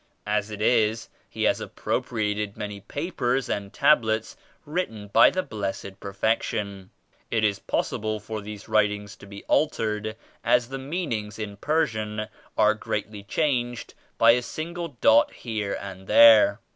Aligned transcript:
As 0.25 0.49
it 0.49 0.63
is 0.63 1.09
he 1.29 1.43
has 1.43 1.61
appropriated 1.61 2.57
many 2.57 2.79
papers 2.81 3.47
and 3.47 3.71
Tablets 3.71 4.35
written 4.65 5.09
by 5.09 5.29
the 5.29 5.43
Blessed 5.43 5.99
Perfection. 5.99 6.89
It 7.29 7.43
is 7.43 7.59
possible 7.59 8.19
for 8.19 8.41
these 8.41 8.67
writings 8.67 9.15
to 9.17 9.27
be 9.27 9.43
altered, 9.43 10.15
as 10.43 10.69
the 10.69 10.79
meanings 10.79 11.37
in 11.37 11.55
Persian 11.55 12.27
are 12.57 12.73
greatly 12.73 13.21
changed 13.21 13.93
by 14.17 14.31
a 14.31 14.41
single 14.41 14.97
dot 15.01 15.33
here 15.33 15.77
and 15.79 16.07
there. 16.07 16.61